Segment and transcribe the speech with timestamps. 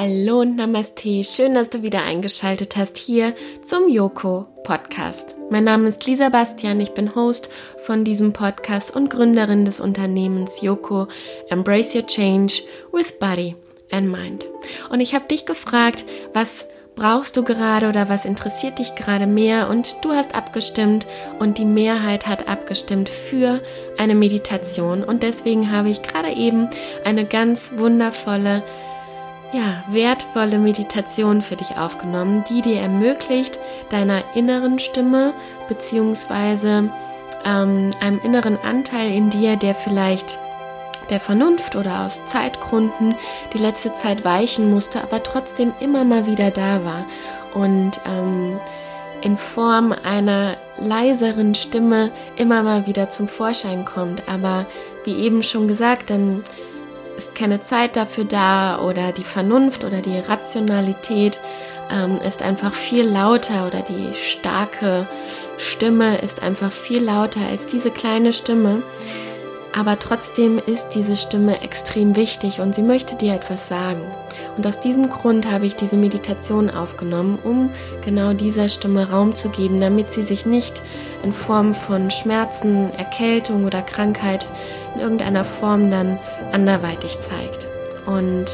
[0.00, 5.34] Hallo und Namaste, schön, dass du wieder eingeschaltet hast hier zum Yoko Podcast.
[5.50, 10.62] Mein Name ist Lisa Bastian, ich bin Host von diesem Podcast und Gründerin des Unternehmens
[10.62, 11.08] Yoko
[11.48, 13.56] Embrace Your Change with Body
[13.90, 14.46] and Mind.
[14.88, 19.68] Und ich habe dich gefragt, was brauchst du gerade oder was interessiert dich gerade mehr
[19.68, 21.08] und du hast abgestimmt
[21.40, 23.60] und die Mehrheit hat abgestimmt für
[23.98, 26.68] eine Meditation und deswegen habe ich gerade eben
[27.04, 28.62] eine ganz wundervolle
[29.52, 33.58] ja, wertvolle Meditation für dich aufgenommen, die dir ermöglicht,
[33.88, 35.32] deiner inneren Stimme
[35.68, 36.90] beziehungsweise
[37.44, 40.38] ähm, einem inneren Anteil in dir, der vielleicht
[41.10, 43.14] der Vernunft oder aus Zeitgründen
[43.54, 47.06] die letzte Zeit weichen musste, aber trotzdem immer mal wieder da war
[47.54, 48.60] und ähm,
[49.22, 54.28] in Form einer leiseren Stimme immer mal wieder zum Vorschein kommt.
[54.28, 54.66] Aber
[55.04, 56.44] wie eben schon gesagt, dann
[57.18, 61.38] ist keine Zeit dafür da oder die Vernunft oder die Rationalität
[61.90, 65.06] ähm, ist einfach viel lauter oder die starke
[65.58, 68.82] Stimme ist einfach viel lauter als diese kleine Stimme.
[69.76, 74.00] Aber trotzdem ist diese Stimme extrem wichtig und sie möchte dir etwas sagen.
[74.56, 77.70] Und aus diesem Grund habe ich diese Meditation aufgenommen, um
[78.04, 80.80] genau dieser Stimme Raum zu geben, damit sie sich nicht
[81.22, 84.46] in Form von Schmerzen, Erkältung oder Krankheit
[84.98, 86.18] in irgendeiner Form dann
[86.52, 87.68] anderweitig zeigt.
[88.06, 88.46] Und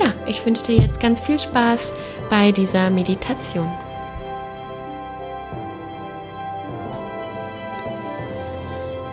[0.00, 1.92] ja, ich wünsche dir jetzt ganz viel Spaß
[2.30, 3.70] bei dieser Meditation.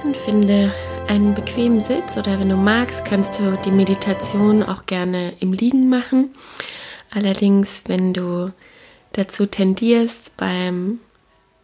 [0.04, 0.74] Und finde
[1.08, 5.90] einen bequemen Sitz oder wenn du magst, kannst du die Meditation auch gerne im Liegen
[5.90, 6.34] machen.
[7.12, 8.52] Allerdings, wenn du
[9.12, 11.00] dazu tendierst, beim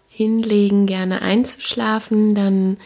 [0.10, 2.78] Hinlegen gerne einzuschlafen, dann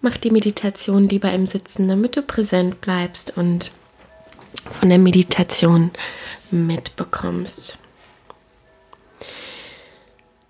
[0.00, 3.70] mach die Meditation lieber im Sitzen, damit du präsent bleibst und
[4.70, 5.90] von der Meditation
[6.50, 7.78] mitbekommst.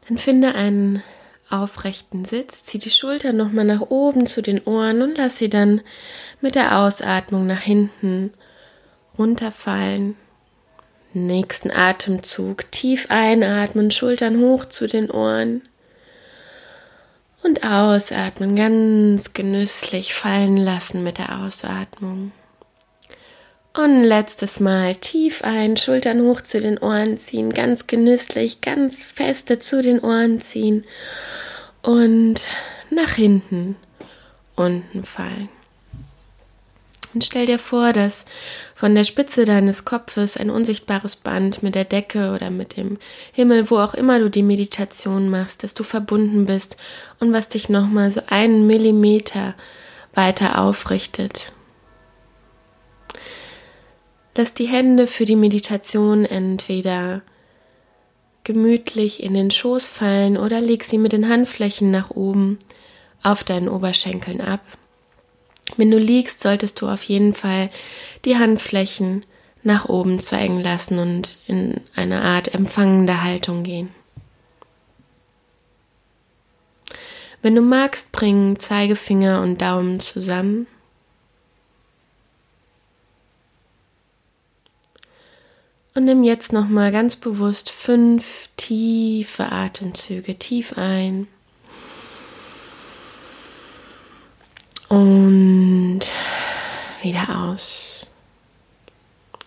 [0.09, 1.03] Dann finde einen
[1.49, 5.81] aufrechten Sitz, zieh die Schultern nochmal nach oben zu den Ohren und lass sie dann
[6.41, 8.33] mit der Ausatmung nach hinten
[9.19, 10.17] runterfallen.
[11.13, 15.63] Nächsten Atemzug tief einatmen, Schultern hoch zu den Ohren
[17.43, 22.33] und ausatmen, ganz genüsslich fallen lassen mit der Ausatmung.
[23.73, 29.61] Und letztes Mal tief ein, Schultern hoch zu den Ohren ziehen, ganz genüsslich, ganz feste
[29.61, 30.85] zu den Ohren ziehen
[31.83, 32.43] und
[32.91, 33.77] nach hinten
[34.57, 35.49] unten fallen.
[37.13, 38.25] Und stell dir vor, dass
[38.75, 42.99] von der Spitze deines Kopfes ein unsichtbares Band mit der Decke oder mit dem
[43.33, 46.77] Himmel, wo auch immer du die Meditation machst, dass du verbunden bist
[47.19, 49.55] und was dich nochmal so einen Millimeter
[50.15, 51.53] weiter aufrichtet.
[54.37, 57.23] Lass die Hände für die Meditation entweder
[58.45, 62.59] gemütlich in den Schoß fallen oder leg sie mit den Handflächen nach oben
[63.23, 64.61] auf deinen Oberschenkeln ab.
[65.77, 67.71] Wenn du liegst, solltest du auf jeden Fall
[68.25, 69.25] die Handflächen
[69.63, 73.91] nach oben zeigen lassen und in eine Art empfangende Haltung gehen.
[77.43, 80.67] Wenn du magst, bringen Zeigefinger und Daumen zusammen.
[85.95, 91.27] Und nimm jetzt nochmal ganz bewusst fünf tiefe Atemzüge tief ein.
[94.91, 96.01] Und
[97.01, 98.11] wieder aus.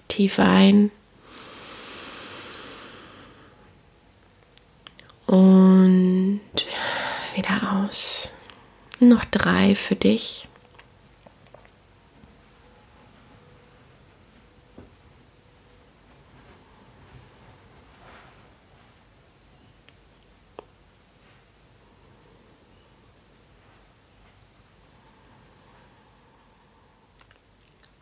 [0.08, 0.90] Tief ein.
[5.28, 6.40] Und
[7.36, 8.32] wieder aus.
[9.02, 10.48] Noch drei für dich.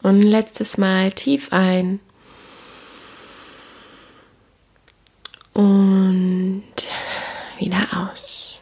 [0.01, 1.99] Und letztes Mal tief ein.
[5.53, 6.63] Und
[7.59, 8.61] wieder aus.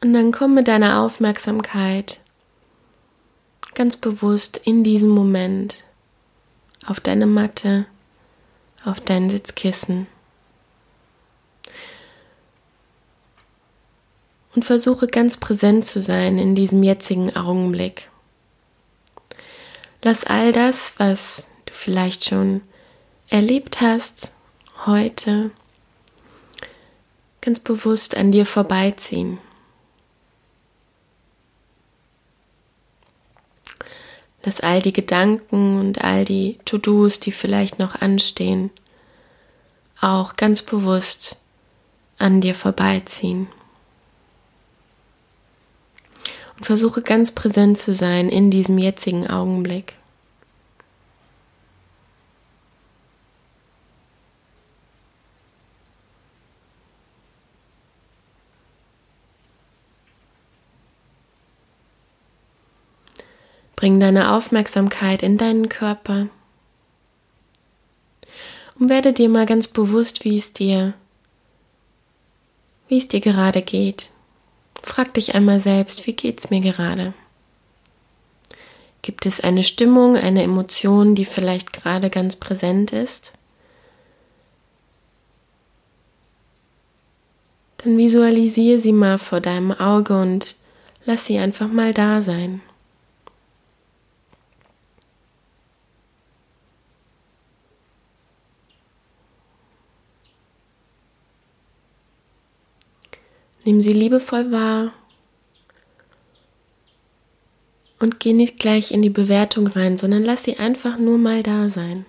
[0.00, 2.20] Und dann komm mit deiner Aufmerksamkeit
[3.74, 5.84] ganz bewusst in diesem Moment
[6.86, 7.86] auf deine Matte,
[8.84, 10.06] auf dein Sitzkissen.
[14.58, 18.10] und versuche ganz präsent zu sein in diesem jetzigen Augenblick.
[20.02, 22.62] Lass all das, was du vielleicht schon
[23.28, 24.32] erlebt hast,
[24.84, 25.52] heute
[27.40, 29.38] ganz bewusst an dir vorbeiziehen.
[34.42, 38.70] Lass all die Gedanken und all die To-Dos, die vielleicht noch anstehen,
[40.00, 41.40] auch ganz bewusst
[42.18, 43.46] an dir vorbeiziehen.
[46.58, 49.94] Und versuche ganz präsent zu sein in diesem jetzigen Augenblick.
[63.76, 66.26] Bring deine Aufmerksamkeit in deinen Körper
[68.80, 70.94] und werde dir mal ganz bewusst, wie es dir,
[72.88, 74.10] wie es dir gerade geht.
[74.82, 77.12] Frag dich einmal selbst, wie geht's mir gerade?
[79.02, 83.32] Gibt es eine Stimmung, eine Emotion, die vielleicht gerade ganz präsent ist?
[87.78, 90.56] Dann visualisiere sie mal vor deinem Auge und
[91.04, 92.60] lass sie einfach mal da sein.
[103.68, 104.94] Nimm sie liebevoll wahr
[107.98, 111.68] und geh nicht gleich in die Bewertung rein, sondern lass sie einfach nur mal da
[111.68, 112.06] sein.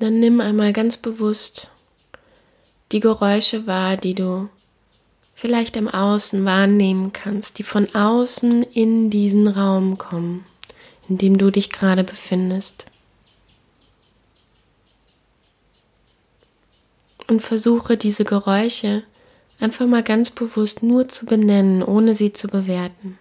[0.00, 1.70] Dann nimm einmal ganz bewusst
[2.90, 4.48] die Geräusche wahr, die du
[5.34, 10.46] vielleicht im Außen wahrnehmen kannst, die von außen in diesen Raum kommen,
[11.10, 12.86] in dem du dich gerade befindest.
[17.28, 19.02] Und versuche diese Geräusche
[19.60, 23.18] einfach mal ganz bewusst nur zu benennen, ohne sie zu bewerten.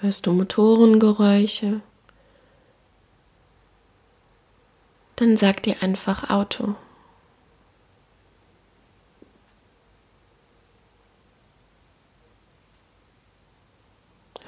[0.00, 1.80] Hörst du Motorengeräusche?
[5.16, 6.76] Dann sag dir einfach Auto.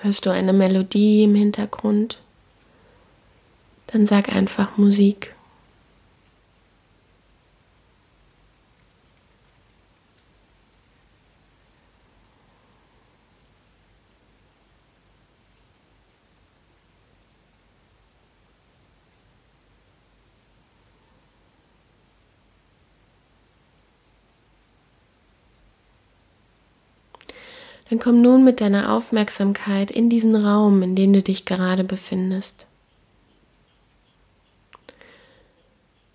[0.03, 2.23] Hörst du eine Melodie im Hintergrund?
[3.89, 5.35] Dann sag einfach Musik.
[27.91, 32.67] Dann komm nun mit deiner Aufmerksamkeit in diesen Raum, in dem du dich gerade befindest.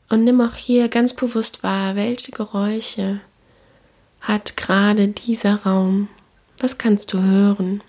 [0.08, 3.20] Und nimm auch hier ganz bewusst wahr, welche Geräusche
[4.22, 6.08] hat gerade dieser Raum.
[6.60, 7.84] Was kannst du hören?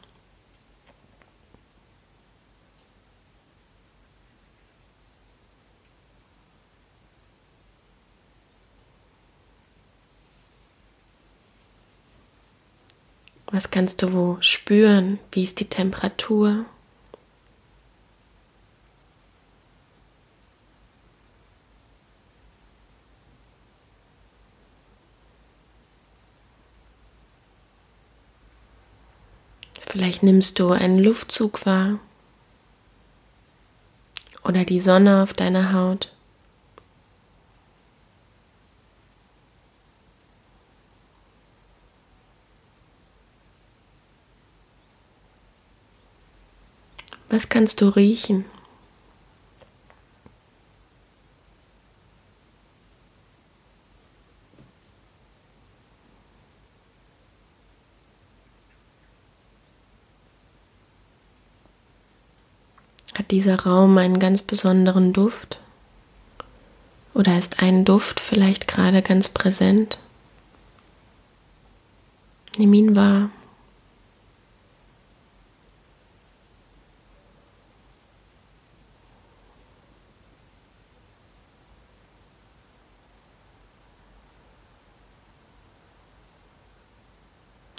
[13.56, 15.18] Was kannst du wo spüren?
[15.32, 16.66] Wie ist die Temperatur?
[29.80, 31.98] Vielleicht nimmst du einen Luftzug wahr
[34.44, 36.12] oder die Sonne auf deiner Haut.
[47.36, 48.46] Was kannst du riechen?
[63.18, 65.60] Hat dieser Raum einen ganz besonderen Duft?
[67.12, 69.98] Oder ist ein Duft vielleicht gerade ganz präsent?
[72.56, 73.28] Nimm ihn wahr.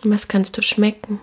[0.09, 1.19] Was kannst du schmecken?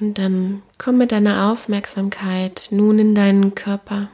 [0.00, 4.08] Und dann komm mit deiner Aufmerksamkeit nun in deinen Körper.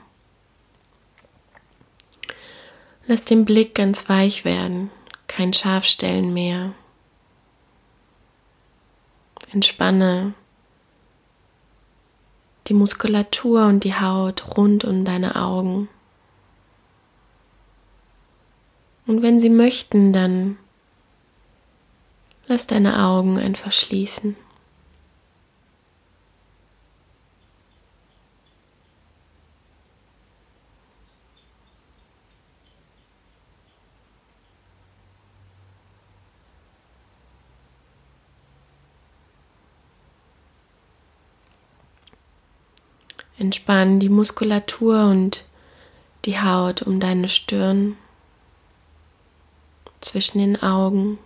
[3.07, 4.91] Lass den Blick ganz weich werden
[5.31, 6.73] kein Scharfstellen mehr.
[9.53, 10.35] Entspanne
[12.67, 15.89] die Muskulatur und die Haut rund um deine Augen.
[19.07, 20.57] Und wenn sie möchten, dann
[22.47, 24.37] lass deine Augen einfach schließen.
[43.41, 45.47] Entspann die Muskulatur und
[46.27, 47.97] die Haut um deine Stirn,
[50.03, 51.19] zwischen den Augen.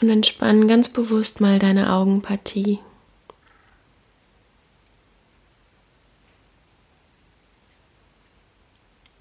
[0.00, 2.78] Und entspann ganz bewusst mal deine Augenpartie.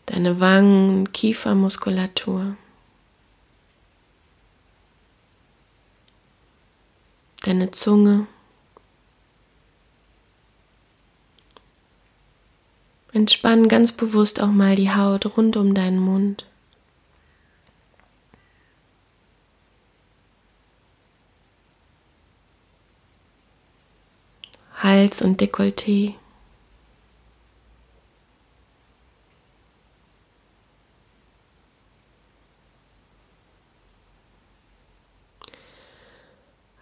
[0.06, 2.56] Deine Wangen- und Kiefermuskulatur.
[7.48, 8.28] Deine Zunge.
[13.14, 16.46] Entspann ganz bewusst auch mal die Haut rund um deinen Mund.
[24.84, 26.16] Hals und Dekolleté.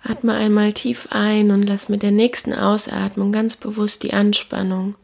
[0.04, 4.96] Atme einmal tief ein und lass mit der nächsten Ausatmung ganz bewusst die Anspannung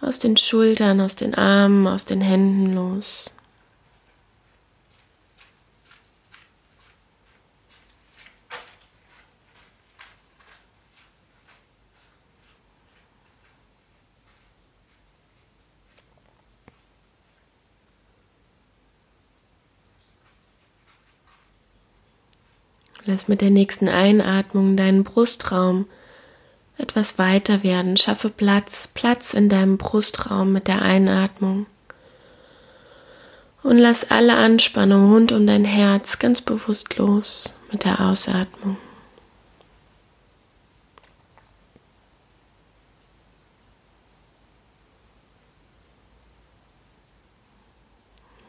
[0.00, 3.30] aus den Schultern, aus den Armen, aus den Händen los.
[23.10, 25.86] Lass mit der nächsten Einatmung deinen Brustraum
[26.78, 27.96] etwas weiter werden.
[27.96, 31.66] Schaffe Platz, Platz in deinem Brustraum mit der Einatmung.
[33.64, 38.76] Und lass alle Anspannung rund um dein Herz ganz bewusst los mit der Ausatmung.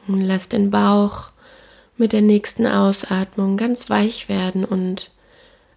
[0.08, 1.32] Und lass den Bauch
[2.02, 5.12] mit der nächsten Ausatmung ganz weich werden und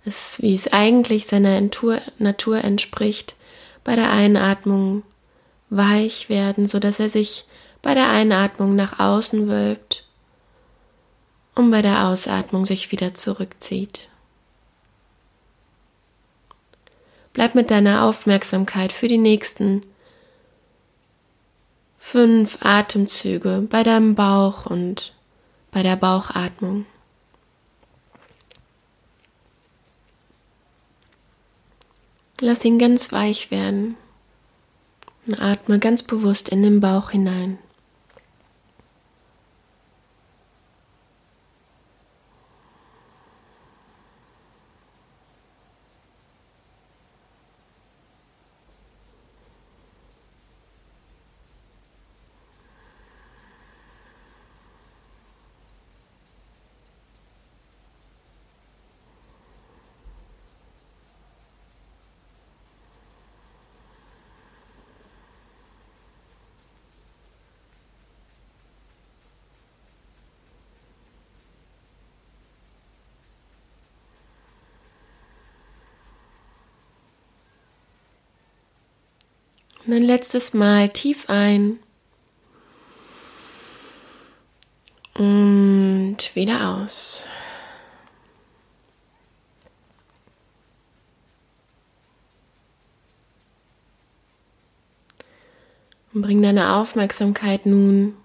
[0.07, 3.37] es, wie es eigentlich seiner Natur entspricht,
[3.85, 5.03] bei der Einatmung
[5.69, 7.45] weich werden, so dass er sich
[7.83, 10.07] bei der Einatmung nach außen wölbt
[11.55, 14.09] und bei der Ausatmung sich wieder zurückzieht.
[17.35, 19.83] Bleib mit deiner Aufmerksamkeit für die nächsten
[21.99, 25.13] fünf Atemzüge bei deinem Bauch und
[25.75, 26.87] bei der Bauchatmung.
[32.41, 33.97] Lass ihn ganz weich werden
[35.27, 37.59] und atme ganz bewusst in den Bauch hinein.
[79.87, 81.79] Und ein letztes Mal tief ein.
[85.15, 87.27] Und wieder aus.
[96.13, 98.17] Und bring deine Aufmerksamkeit nun,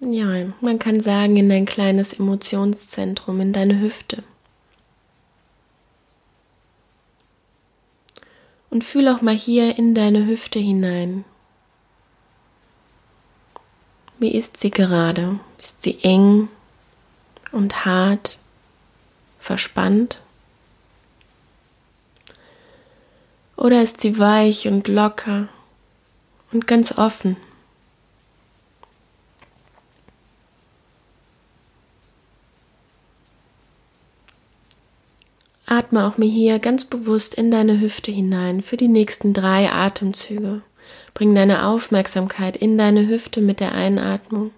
[0.00, 4.22] ja, man kann sagen, in dein kleines Emotionszentrum, in deine Hüfte.
[8.70, 11.24] Und fühl auch mal hier in deine Hüfte hinein.
[14.18, 15.38] Wie ist sie gerade?
[15.58, 16.48] Ist sie eng
[17.52, 18.40] und hart,
[19.38, 20.20] verspannt?
[23.56, 25.48] Oder ist sie weich und locker
[26.52, 27.36] und ganz offen?
[35.70, 40.62] Atme auch mir hier ganz bewusst in deine Hüfte hinein für die nächsten drei Atemzüge.
[41.14, 44.52] Bring deine Aufmerksamkeit in deine Hüfte mit der Einatmung.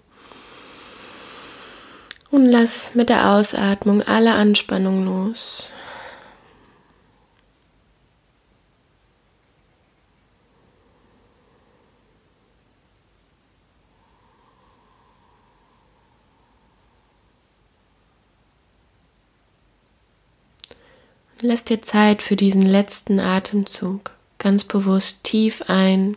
[2.29, 5.73] Und lass mit der Ausatmung alle Anspannung los.
[21.43, 24.11] Lass dir Zeit für diesen letzten Atemzug.
[24.37, 26.15] Ganz bewusst tief ein.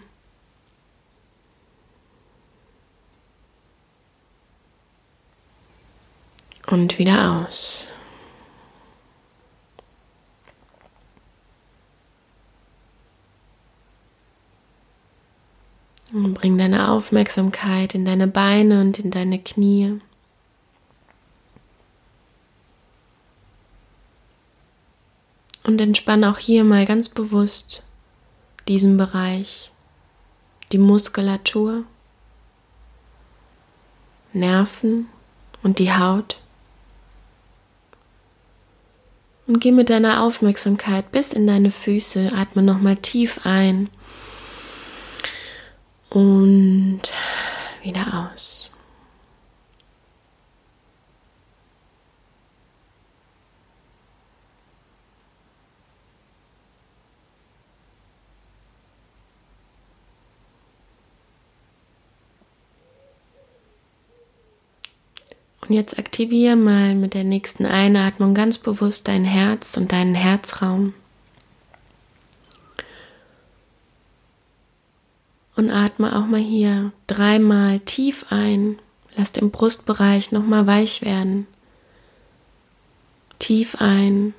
[6.67, 7.89] Und wieder aus.
[16.13, 20.01] Und bring deine Aufmerksamkeit in deine Beine und in deine Knie.
[25.65, 27.85] Und entspann auch hier mal ganz bewusst
[28.69, 29.73] diesen Bereich,
[30.73, 31.85] die Muskulatur,
[34.33, 35.09] Nerven
[35.63, 36.39] und die Haut.
[39.47, 43.91] Und geh mit deiner Aufmerksamkeit bis in deine Füße, atme nochmal tief ein
[46.11, 47.03] und
[47.83, 48.74] wieder aus.
[65.67, 70.93] Und jetzt aktiviere mal mit der nächsten Einatmung ganz bewusst dein Herz und deinen Herzraum.
[75.57, 78.79] Und atme auch mal hier dreimal tief ein.
[79.17, 81.47] Lass den Brustbereich nochmal weich werden.
[83.39, 84.35] Tief ein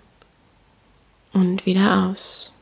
[1.33, 2.54] und wieder aus.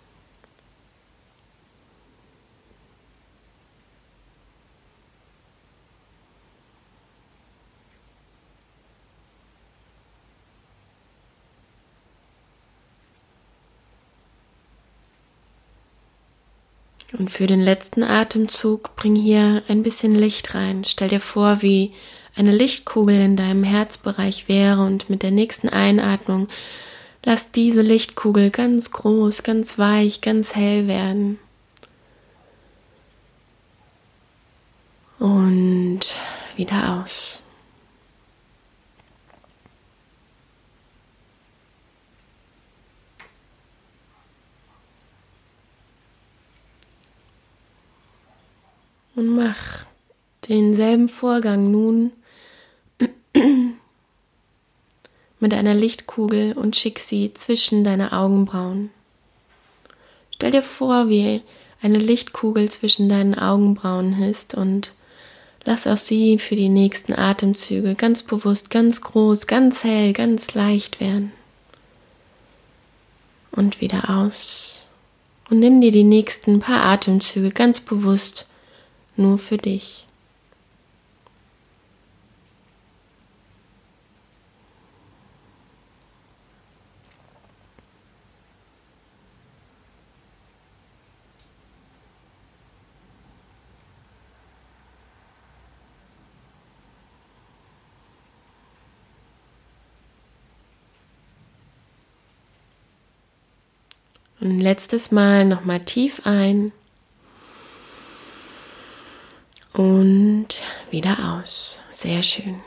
[17.18, 20.84] Und für den letzten Atemzug bring hier ein bisschen Licht rein.
[20.84, 21.94] Stell dir vor, wie
[22.36, 26.48] eine Lichtkugel in deinem Herzbereich wäre und mit der nächsten Einatmung
[27.24, 31.38] lass diese Lichtkugel ganz groß, ganz weich, ganz hell werden.
[35.20, 36.00] Und
[36.58, 37.43] wieder aus.
[49.16, 49.86] Und mach
[50.50, 52.12] denselben Vorgang nun
[55.40, 58.90] mit einer Lichtkugel und schick sie zwischen deine Augenbrauen.
[60.34, 61.42] Stell dir vor, wie
[61.82, 64.94] eine Lichtkugel zwischen deinen Augenbrauen ist und
[65.64, 71.00] lass auch sie für die nächsten Atemzüge ganz bewusst, ganz groß, ganz hell, ganz leicht
[71.00, 71.32] werden.
[73.52, 74.88] Und wieder aus.
[75.50, 78.48] Und nimm dir die nächsten paar Atemzüge ganz bewusst
[79.16, 80.06] nur für dich.
[104.44, 106.74] Und letztes Mal nochmal tief ein
[109.74, 110.48] und
[110.90, 111.82] wieder aus.
[111.90, 112.62] Sehr schön.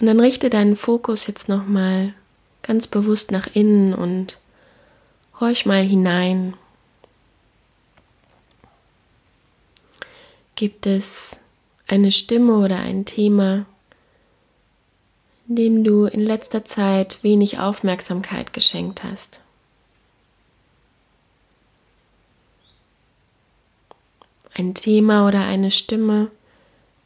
[0.00, 2.14] Und dann richte deinen Fokus jetzt nochmal
[2.62, 4.38] ganz bewusst nach innen und
[5.38, 6.54] horch mal hinein.
[10.54, 11.38] Gibt es
[11.86, 13.66] eine Stimme oder ein Thema,
[15.46, 19.40] dem du in letzter Zeit wenig Aufmerksamkeit geschenkt hast?
[24.54, 26.30] Ein Thema oder eine Stimme,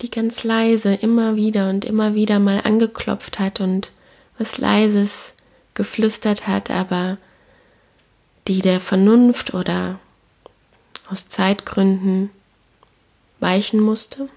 [0.03, 3.93] die ganz leise immer wieder und immer wieder mal angeklopft hat und
[4.39, 5.35] was leises
[5.75, 7.19] geflüstert hat, aber
[8.49, 9.99] die der Vernunft oder
[11.09, 12.31] aus Zeitgründen
[13.41, 14.29] weichen musste?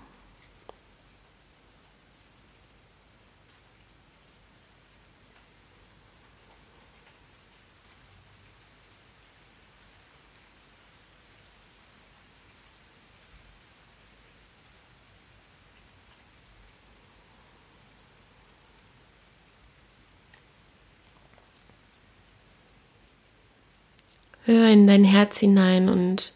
[24.47, 26.33] Hör in dein Herz hinein und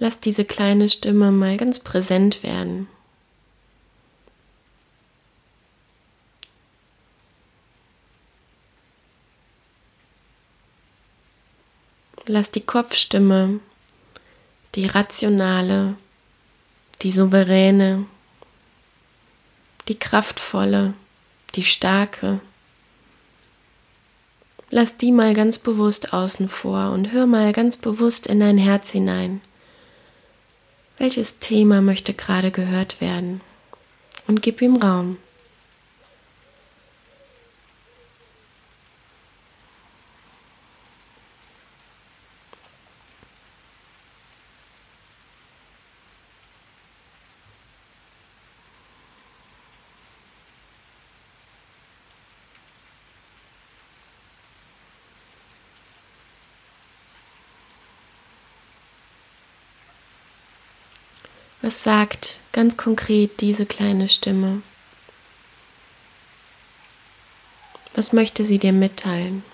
[0.00, 2.88] lass diese kleine Stimme mal ganz präsent werden.
[12.26, 13.60] Lass die Kopfstimme,
[14.74, 15.94] die rationale,
[17.02, 18.04] die souveräne,
[19.86, 20.94] die kraftvolle,
[21.54, 22.40] die starke,
[24.74, 28.90] Lass die mal ganz bewusst außen vor und hör mal ganz bewusst in dein Herz
[28.90, 29.42] hinein.
[30.96, 33.42] Welches Thema möchte gerade gehört werden?
[34.26, 35.18] Und gib ihm Raum.
[61.62, 64.62] Was sagt ganz konkret diese kleine Stimme?
[67.94, 69.44] Was möchte sie dir mitteilen?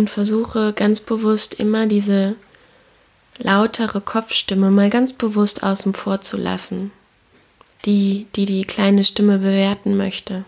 [0.00, 2.34] Und versuche ganz bewusst immer diese
[3.36, 6.90] lautere Kopfstimme mal ganz bewusst außen vor zu lassen,
[7.84, 10.46] die, die die kleine Stimme bewerten möchte.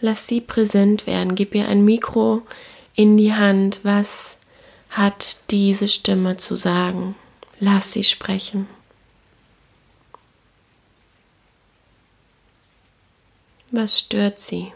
[0.00, 2.42] Lass sie präsent werden, gib ihr ein Mikro
[2.96, 4.38] in die Hand, was
[4.90, 7.14] hat diese Stimme zu sagen.
[7.60, 8.66] Lass sie sprechen.
[13.70, 14.72] Was stört sie?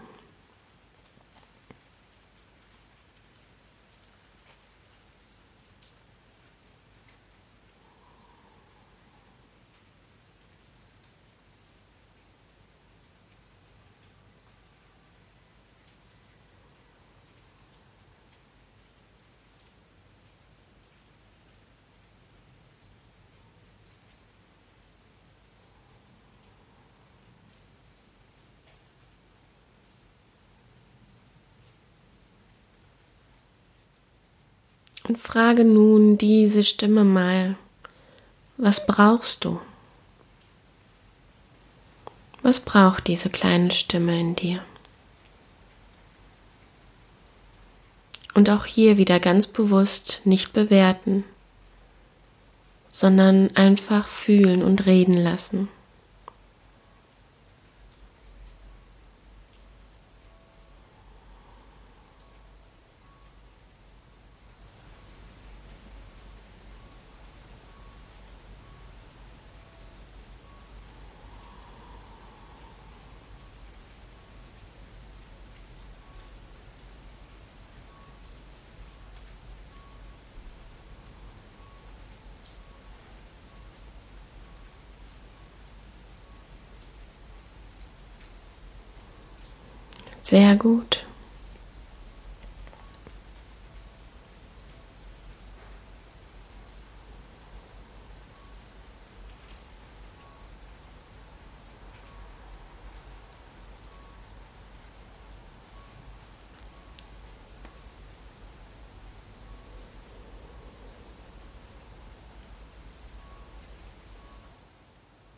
[35.01, 37.56] Und frage nun diese Stimme mal,
[38.56, 39.60] was brauchst du?
[42.42, 44.62] Was braucht diese kleine Stimme in dir?
[48.34, 51.24] Und auch hier wieder ganz bewusst nicht bewerten,
[52.88, 55.68] sondern einfach fühlen und reden lassen.
[90.32, 91.04] Sehr gut.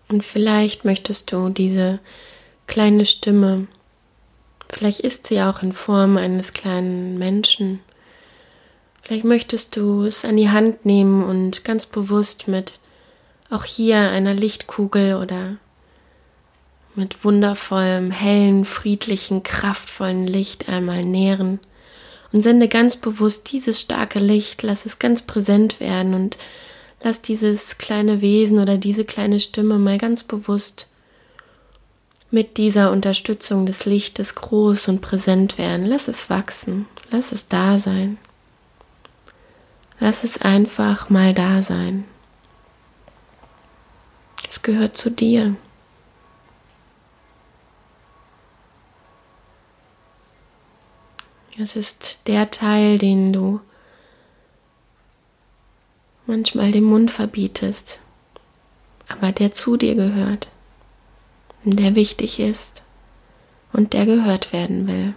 [0.09, 1.99] Und vielleicht möchtest du diese
[2.69, 3.67] kleine Stimme
[4.75, 7.79] Vielleicht ist sie auch in Form eines kleinen Menschen.
[9.03, 12.81] Vielleicht möchtest du es an die Hand nehmen und ganz bewusst mit
[13.51, 15.59] auch hier einer Lichtkugel oder
[16.97, 21.61] mit wundervollem, hellen, friedlichen, kraftvollen Licht einmal nähren
[22.33, 26.37] und sende ganz bewusst dieses starke Licht, lass es ganz präsent werden und
[27.01, 30.89] lass dieses kleine Wesen oder diese kleine Stimme mal ganz bewusst
[32.31, 35.87] mit dieser Unterstützung des Lichtes groß und präsent werden.
[35.87, 38.19] Lass es wachsen, lass es da sein.
[40.01, 42.05] Lass es einfach mal da sein.
[44.49, 45.57] Es gehört zu dir.
[51.57, 53.61] Es ist der Teil, den du
[56.27, 58.01] manchmal dem Mund verbietest,
[59.09, 60.51] aber der zu dir gehört,
[61.71, 62.83] der wichtig ist
[63.73, 65.15] und der gehört werden will.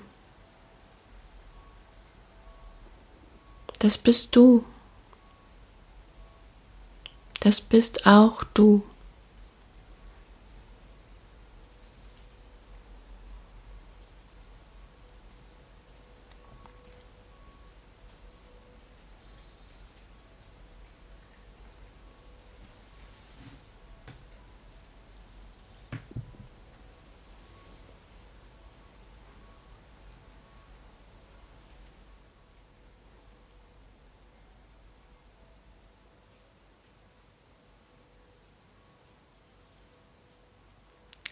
[3.80, 4.66] Das bist du.
[7.40, 8.84] Das bist auch du.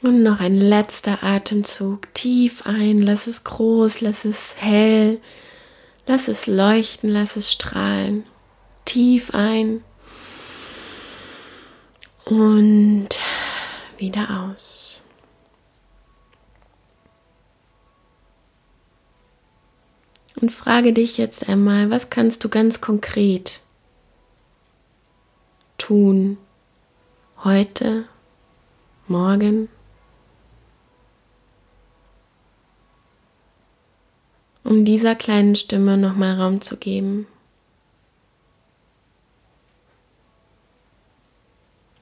[0.05, 2.13] Und noch ein letzter Atemzug.
[2.13, 5.19] Tief ein, lass es groß, lass es hell,
[6.05, 8.23] lass es leuchten, lass es strahlen.
[8.85, 9.83] Tief ein.
[12.23, 13.09] Und
[13.97, 15.01] wieder aus.
[20.39, 23.61] Und frage dich jetzt einmal, was kannst du ganz konkret
[25.79, 26.37] tun
[27.43, 28.07] heute,
[29.07, 29.67] morgen,
[34.65, 37.27] um dieser kleinen Stimme nochmal Raum zu geben.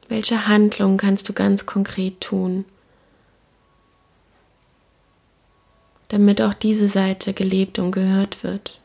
[0.08, 2.63] Welche Handlung kannst du ganz konkret tun,
[6.08, 8.80] damit auch diese Seite gelebt und gehört wird?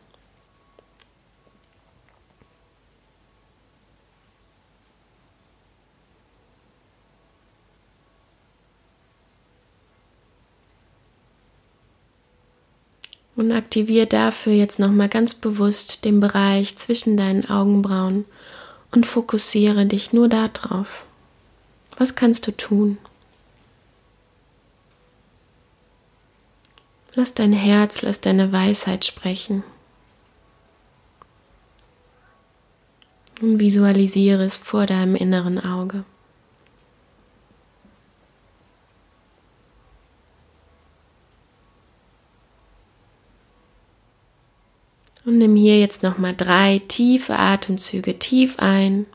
[13.38, 18.24] Und aktiviere dafür jetzt nochmal ganz bewusst den Bereich zwischen deinen Augenbrauen
[18.90, 21.07] und fokussiere dich nur darauf.
[21.96, 22.98] Was kannst du tun?
[27.14, 29.62] Lass dein Herz, lass deine Weisheit sprechen.
[33.40, 36.03] Und visualisiere es vor deinem inneren Auge.
[45.38, 49.07] Nimm hier jetzt nochmal drei tiefe Atemzüge tief ein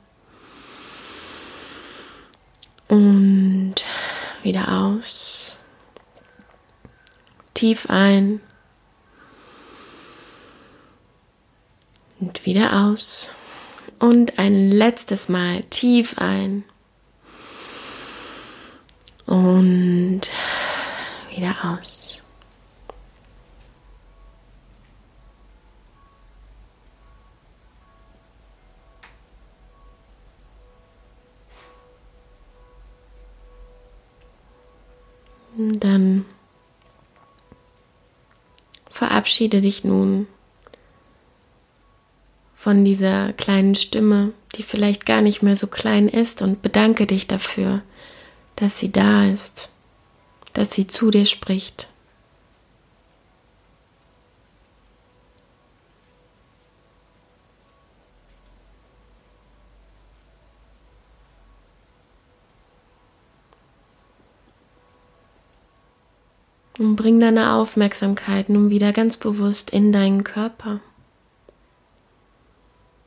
[2.87, 3.75] und
[4.41, 5.59] wieder aus.
[7.53, 8.39] Tief ein
[12.21, 13.33] und wieder aus.
[13.99, 16.63] Und ein letztes Mal tief ein
[19.25, 20.21] und
[21.35, 22.23] wieder aus.
[35.83, 36.23] Dann
[38.89, 40.27] verabschiede dich nun
[42.53, 47.27] von dieser kleinen Stimme, die vielleicht gar nicht mehr so klein ist und bedanke dich
[47.27, 47.81] dafür,
[48.55, 49.71] dass sie da ist,
[50.53, 51.89] dass sie zu dir spricht.
[66.83, 70.81] Und bring deine Aufmerksamkeit nun wieder ganz bewusst in deinen Körper.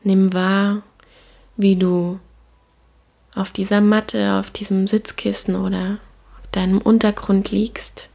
[0.02, 0.80] Nimm wahr,
[1.58, 2.18] wie du
[3.34, 5.98] auf dieser Matte, auf diesem Sitzkissen oder
[6.40, 8.08] auf deinem Untergrund liegst.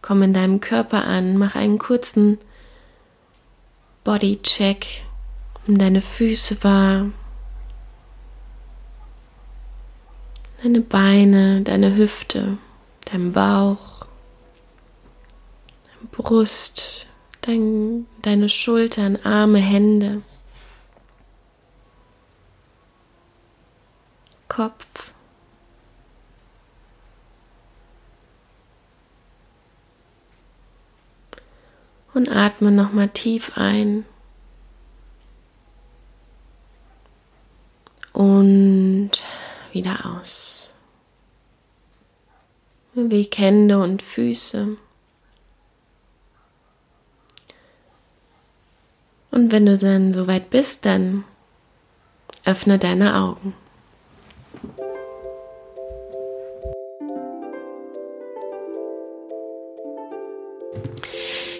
[0.00, 2.38] Komm in deinem Körper an, mach einen kurzen
[4.02, 5.04] Bodycheck,
[5.68, 7.06] nimm deine Füße wahr,
[10.60, 12.58] deine Beine, deine Hüfte,
[13.04, 14.01] dein Bauch.
[16.12, 17.08] Brust,
[17.40, 20.22] dein, deine Schultern, Arme, Hände,
[24.46, 25.14] Kopf.
[32.12, 34.04] Und atme nochmal tief ein.
[38.12, 39.12] Und
[39.72, 40.74] wieder aus.
[42.92, 44.76] Beweg Hände und Füße.
[49.32, 51.24] Und wenn du dann soweit bist, dann
[52.44, 53.54] öffne deine Augen.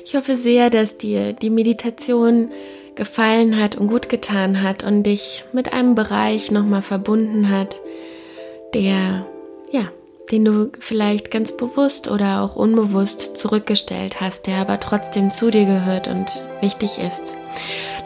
[0.05, 2.51] Ich hoffe sehr, dass dir die Meditation
[2.95, 7.81] gefallen hat und gut getan hat und dich mit einem Bereich nochmal verbunden hat,
[8.75, 9.27] der,
[9.71, 9.91] ja,
[10.31, 15.65] den du vielleicht ganz bewusst oder auch unbewusst zurückgestellt hast, der aber trotzdem zu dir
[15.65, 16.31] gehört und
[16.61, 17.35] wichtig ist.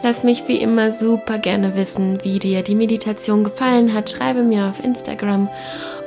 [0.03, 4.09] Lass mich wie immer super gerne wissen, wie dir die Meditation gefallen hat.
[4.09, 5.49] Schreibe mir auf Instagram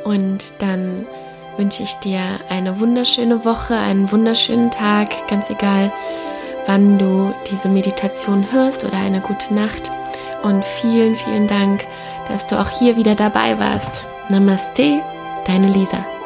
[0.04, 1.06] und dann
[1.56, 5.92] wünsche ich dir eine wunderschöne Woche, einen wunderschönen Tag, ganz egal,
[6.66, 9.90] wann du diese Meditation hörst oder eine gute Nacht.
[10.42, 11.86] Und vielen, vielen Dank,
[12.28, 14.06] dass du auch hier wieder dabei warst.
[14.30, 15.02] Namaste,
[15.50, 16.19] deine Lisa.